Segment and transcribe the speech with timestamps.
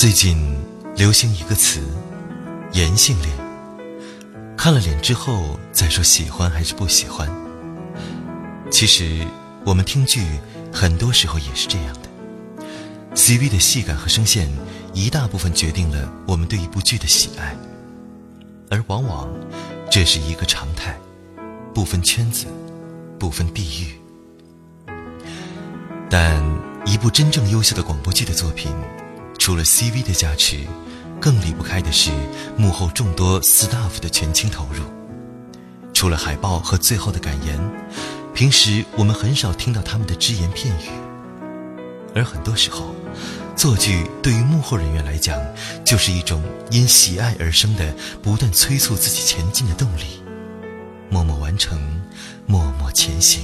[0.00, 0.56] 最近
[0.96, 1.82] 流行一个词
[2.72, 3.30] “颜性恋”，
[4.56, 7.30] 看了脸之后再说喜欢还是不喜欢。
[8.70, 9.26] 其实
[9.62, 10.24] 我们听剧
[10.72, 12.64] 很多时候也是这样的
[13.14, 14.50] ，CV 的戏感和声线
[14.94, 17.54] 一大部分决定了我们对一部剧的喜爱，
[18.70, 19.28] 而往往
[19.90, 20.98] 这是一个常态，
[21.74, 22.46] 不分圈子，
[23.18, 24.00] 不分地域。
[26.08, 26.42] 但
[26.86, 28.72] 一部真正优秀的广播剧的作品，
[29.50, 30.58] 除了 CV 的加持，
[31.20, 32.12] 更离不开的是
[32.56, 34.84] 幕后众多 staff 的全情投入。
[35.92, 37.58] 除了海报和最后的感言，
[38.32, 40.90] 平时我们很少听到他们的只言片语。
[42.14, 42.94] 而很多时候，
[43.56, 45.36] 做剧对于幕后人员来讲，
[45.84, 46.40] 就是一种
[46.70, 47.92] 因喜爱而生的
[48.22, 50.22] 不断催促自己前进的动力，
[51.10, 51.76] 默默完成，
[52.46, 53.42] 默默前行。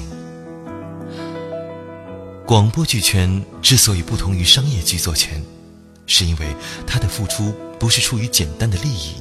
[2.47, 5.43] 广播剧圈之所以不同于商业剧作圈，
[6.07, 6.55] 是因为
[6.87, 9.17] 他的付出不是出于简单的利益，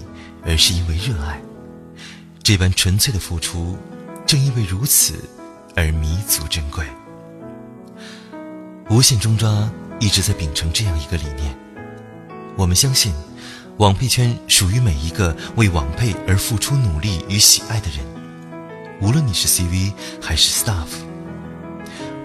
[0.46, 1.42] 而是因为热爱。
[2.44, 3.78] 这般纯粹的付出，
[4.26, 5.16] 正因为如此
[5.76, 6.86] 而弥足珍贵。
[8.90, 9.68] 无限中抓
[10.00, 11.58] 一直在秉承这样一个理念：
[12.56, 13.12] 我们相信，
[13.78, 18.06] 网配圈属于每一个为网配而付出努力与喜爱的人，
[19.02, 20.88] 无论你是 CV 还是 staff。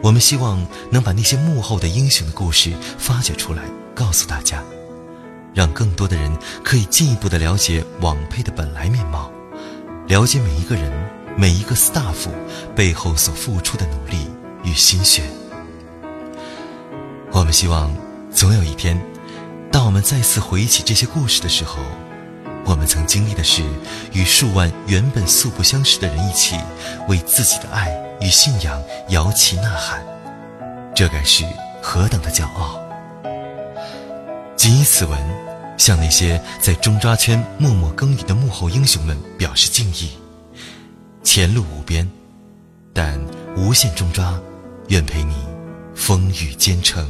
[0.03, 3.63] 我们希望能把那些幕后的英雄的故事发掘出来，
[4.01, 4.63] 告诉大家，
[5.53, 6.35] 让更多的人
[6.65, 9.31] 可以进一步的了解网配的本来面貌，
[10.09, 10.91] 了解每一个人、
[11.37, 12.31] 每一个 staff
[12.75, 14.27] 背后所付出的努力
[14.65, 15.25] 与心血。
[17.31, 17.95] 我们希望，
[18.33, 18.99] 总有一天，
[19.71, 21.77] 当我们再次回忆起这些故事的时候，
[22.65, 23.63] 我们曾经历的是
[24.15, 26.57] 与数万原本素不相识的人一起，
[27.07, 27.95] 为自己的爱。
[28.23, 30.03] 与信仰摇旗呐喊，
[30.95, 31.45] 这该是
[31.83, 32.80] 何等的骄傲！
[34.71, 35.19] 你以此文，
[35.77, 40.11] 向那些在中抓圈默默耕耘的幕后英雄们表示敬意。
[41.25, 42.09] 前路无边，
[42.95, 43.21] 但
[43.57, 44.41] 无限中抓，
[44.87, 45.35] 愿陪你
[45.93, 47.05] 风雨兼程。